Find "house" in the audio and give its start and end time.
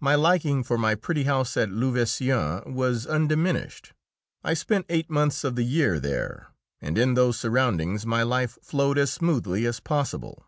1.22-1.56